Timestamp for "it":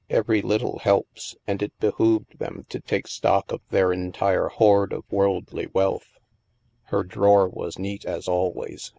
1.61-1.77